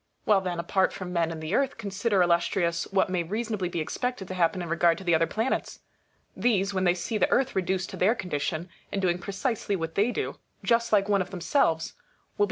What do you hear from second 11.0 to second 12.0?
one of themselves, will be 176 COPERNICUS.